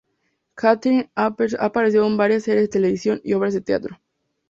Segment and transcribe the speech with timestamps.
[0.55, 1.27] Kathryn ha
[1.59, 4.01] aparecido en varias series de televisión y obras de teatro.